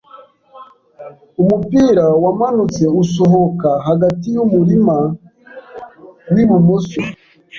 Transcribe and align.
Umupira 1.41 2.05
wamanutse 2.23 2.83
usohoka 3.01 3.69
hagati 3.87 4.27
yumurima 4.35 4.97
wibumoso. 6.33 7.01